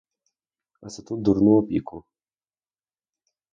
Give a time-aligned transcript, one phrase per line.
[0.81, 2.03] А за ту дурну опіку.